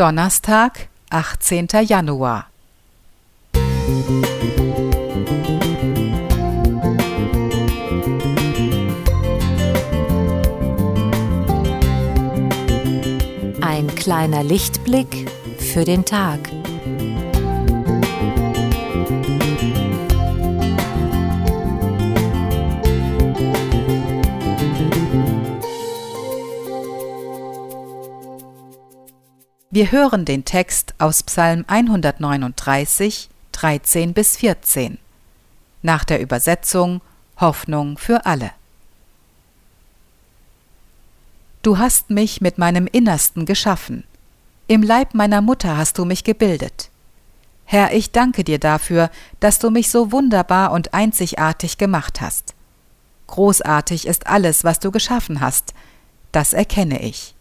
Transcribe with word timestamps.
Donnerstag, 0.00 0.88
18. 1.10 1.68
Januar. 1.86 2.46
Ein 13.60 13.94
kleiner 13.94 14.42
Lichtblick 14.42 15.30
für 15.58 15.84
den 15.84 16.06
Tag. 16.06 16.38
Wir 29.72 29.92
hören 29.92 30.24
den 30.24 30.44
Text 30.44 30.94
aus 30.98 31.22
Psalm 31.22 31.64
139, 31.68 33.30
13 33.52 34.12
bis 34.12 34.36
14. 34.36 34.98
Nach 35.82 36.02
der 36.02 36.20
Übersetzung 36.20 37.00
Hoffnung 37.38 37.96
für 37.96 38.26
alle. 38.26 38.50
Du 41.62 41.78
hast 41.78 42.10
mich 42.10 42.40
mit 42.40 42.58
meinem 42.58 42.88
Innersten 42.88 43.46
geschaffen. 43.46 44.02
Im 44.66 44.82
Leib 44.82 45.14
meiner 45.14 45.40
Mutter 45.40 45.76
hast 45.76 45.98
du 45.98 46.04
mich 46.04 46.24
gebildet. 46.24 46.90
Herr, 47.64 47.94
ich 47.94 48.10
danke 48.10 48.42
dir 48.42 48.58
dafür, 48.58 49.08
dass 49.38 49.60
du 49.60 49.70
mich 49.70 49.88
so 49.88 50.10
wunderbar 50.10 50.72
und 50.72 50.94
einzigartig 50.94 51.78
gemacht 51.78 52.20
hast. 52.20 52.54
Großartig 53.28 54.08
ist 54.08 54.26
alles, 54.26 54.64
was 54.64 54.80
du 54.80 54.90
geschaffen 54.90 55.40
hast, 55.40 55.74
das 56.32 56.54
erkenne 56.54 57.00
ich. 57.02 57.36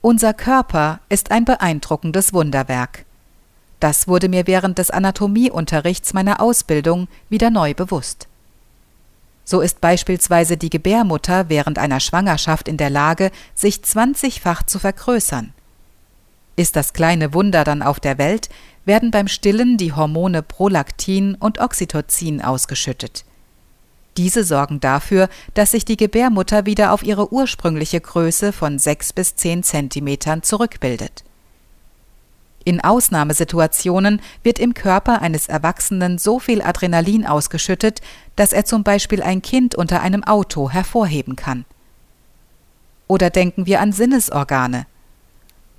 Unser 0.00 0.32
Körper 0.32 1.00
ist 1.08 1.32
ein 1.32 1.44
beeindruckendes 1.44 2.32
Wunderwerk. 2.32 3.04
Das 3.80 4.06
wurde 4.06 4.28
mir 4.28 4.46
während 4.46 4.78
des 4.78 4.90
Anatomieunterrichts 4.92 6.14
meiner 6.14 6.40
Ausbildung 6.40 7.08
wieder 7.28 7.50
neu 7.50 7.74
bewusst. 7.74 8.28
So 9.44 9.60
ist 9.60 9.80
beispielsweise 9.80 10.56
die 10.56 10.70
Gebärmutter 10.70 11.48
während 11.48 11.78
einer 11.78 11.98
Schwangerschaft 11.98 12.68
in 12.68 12.76
der 12.76 12.90
Lage, 12.90 13.32
sich 13.54 13.82
zwanzigfach 13.82 14.62
zu 14.62 14.78
vergrößern. 14.78 15.52
Ist 16.54 16.76
das 16.76 16.92
kleine 16.92 17.34
Wunder 17.34 17.64
dann 17.64 17.82
auf 17.82 17.98
der 17.98 18.18
Welt, 18.18 18.50
werden 18.84 19.10
beim 19.10 19.26
Stillen 19.26 19.78
die 19.78 19.92
Hormone 19.92 20.42
Prolaktin 20.42 21.34
und 21.34 21.60
Oxytocin 21.60 22.40
ausgeschüttet. 22.40 23.24
Diese 24.18 24.42
sorgen 24.42 24.80
dafür, 24.80 25.28
dass 25.54 25.70
sich 25.70 25.84
die 25.84 25.96
Gebärmutter 25.96 26.66
wieder 26.66 26.92
auf 26.92 27.04
ihre 27.04 27.32
ursprüngliche 27.32 28.00
Größe 28.00 28.52
von 28.52 28.76
6 28.76 29.12
bis 29.12 29.36
10 29.36 29.62
Zentimetern 29.62 30.42
zurückbildet. 30.42 31.22
In 32.64 32.80
Ausnahmesituationen 32.80 34.20
wird 34.42 34.58
im 34.58 34.74
Körper 34.74 35.22
eines 35.22 35.46
Erwachsenen 35.46 36.18
so 36.18 36.40
viel 36.40 36.62
Adrenalin 36.62 37.26
ausgeschüttet, 37.26 38.00
dass 38.34 38.52
er 38.52 38.64
zum 38.64 38.82
Beispiel 38.82 39.22
ein 39.22 39.40
Kind 39.40 39.76
unter 39.76 40.00
einem 40.00 40.24
Auto 40.24 40.68
hervorheben 40.68 41.36
kann. 41.36 41.64
Oder 43.06 43.30
denken 43.30 43.66
wir 43.66 43.80
an 43.80 43.92
Sinnesorgane. 43.92 44.86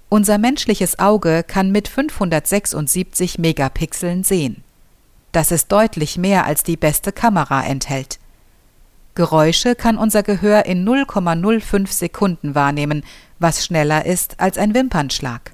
Unser 0.08 0.38
menschliches 0.38 0.98
Auge 0.98 1.44
kann 1.46 1.74
mit 1.74 1.90
576 1.90 3.38
Megapixeln 3.38 4.24
sehen. 4.24 4.64
Das 5.34 5.52
ist 5.52 5.74
deutlich 5.74 6.18
mehr 6.18 6.46
als 6.46 6.64
die 6.64 6.78
beste 6.78 7.12
Kamera 7.12 7.66
enthält. 7.66 8.18
Geräusche 9.20 9.76
kann 9.76 9.98
unser 9.98 10.24
Gehör 10.24 10.66
in 10.66 10.88
0,05 10.88 11.92
Sekunden 11.92 12.56
wahrnehmen, 12.56 13.04
was 13.38 13.66
schneller 13.66 14.06
ist 14.06 14.40
als 14.40 14.58
ein 14.58 14.74
Wimpernschlag. 14.74 15.52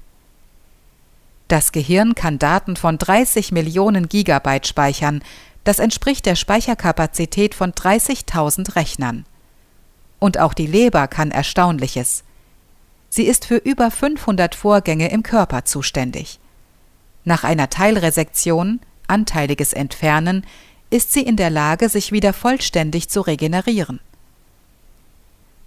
Das 1.48 1.72
Gehirn 1.72 2.14
kann 2.14 2.38
Daten 2.38 2.76
von 2.76 2.96
30 2.96 3.50
Millionen 3.50 4.08
Gigabyte 4.08 4.68
speichern, 4.68 5.20
das 5.64 5.80
entspricht 5.80 6.26
der 6.26 6.36
Speicherkapazität 6.36 7.56
von 7.56 7.72
30.000 7.72 8.76
Rechnern. 8.76 9.24
Und 10.20 10.38
auch 10.38 10.54
die 10.54 10.68
Leber 10.68 11.08
kann 11.08 11.32
Erstaunliches. 11.32 12.22
Sie 13.08 13.24
ist 13.24 13.46
für 13.46 13.56
über 13.56 13.90
500 13.90 14.54
Vorgänge 14.54 15.10
im 15.10 15.24
Körper 15.24 15.64
zuständig. 15.64 16.38
Nach 17.24 17.42
einer 17.42 17.68
Teilresektion, 17.68 18.78
anteiliges 19.08 19.72
Entfernen, 19.72 20.46
ist 20.90 21.12
sie 21.12 21.22
in 21.22 21.36
der 21.36 21.50
Lage, 21.50 21.88
sich 21.88 22.12
wieder 22.12 22.32
vollständig 22.32 23.08
zu 23.08 23.20
regenerieren. 23.20 24.00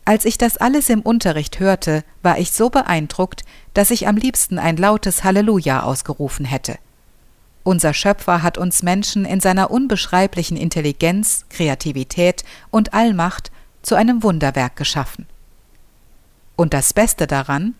Als 0.06 0.25
ich 0.25 0.38
das 0.38 0.57
alles 0.57 0.90
im 0.90 1.02
Unterricht 1.02 1.59
hörte, 1.59 2.03
war 2.24 2.40
ich 2.40 2.52
so 2.52 2.69
beeindruckt, 2.69 3.44
dass 3.74 3.91
ich 3.91 4.07
am 4.07 4.18
liebsten 4.18 4.57
ein 4.57 4.78
lautes 4.78 5.24
Halleluja 5.24 5.84
ausgerufen 5.84 6.46
hätte. 6.46 6.80
Unser 7.63 7.94
Schöpfer 7.94 8.41
hat 8.41 8.57
uns 8.57 8.81
Menschen 8.81 9.25
in 9.25 9.40
seiner 9.40 9.69
unbeschreiblichen 9.69 10.57
Intelligenz, 10.57 11.46
Kreativität 11.50 12.44
und 12.72 12.94
Allmacht 12.94 13.51
zu 13.84 13.96
einem 13.96 14.24
Wunderwerk 14.24 14.75
geschaffen. 14.75 15.28
Und 16.56 16.74
das 16.74 16.94
Beste 16.94 17.28
daran, 17.28 17.75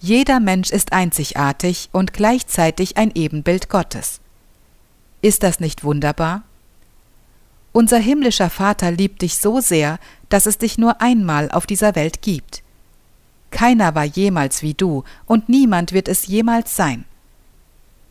jeder 0.00 0.40
Mensch 0.40 0.70
ist 0.70 0.92
einzigartig 0.92 1.88
und 1.92 2.12
gleichzeitig 2.12 2.96
ein 2.96 3.12
Ebenbild 3.14 3.68
Gottes. 3.68 4.20
Ist 5.22 5.42
das 5.42 5.60
nicht 5.60 5.84
wunderbar? 5.84 6.42
Unser 7.72 7.98
himmlischer 7.98 8.50
Vater 8.50 8.90
liebt 8.90 9.22
dich 9.22 9.36
so 9.36 9.60
sehr, 9.60 9.98
dass 10.28 10.46
es 10.46 10.58
dich 10.58 10.78
nur 10.78 11.00
einmal 11.00 11.50
auf 11.50 11.66
dieser 11.66 11.94
Welt 11.94 12.22
gibt. 12.22 12.62
Keiner 13.50 13.94
war 13.94 14.04
jemals 14.04 14.62
wie 14.62 14.74
du, 14.74 15.04
und 15.26 15.48
niemand 15.48 15.92
wird 15.92 16.08
es 16.08 16.26
jemals 16.26 16.74
sein. 16.74 17.04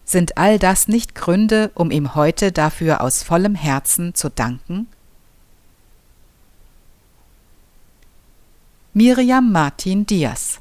Sind 0.05 0.37
all 0.37 0.59
das 0.59 0.87
nicht 0.87 1.15
Gründe, 1.15 1.71
um 1.75 1.91
ihm 1.91 2.15
heute 2.15 2.51
dafür 2.51 3.01
aus 3.01 3.23
vollem 3.23 3.55
Herzen 3.55 4.15
zu 4.15 4.29
danken? 4.29 4.87
Miriam 8.93 9.51
Martin 9.51 10.05
Diaz 10.05 10.59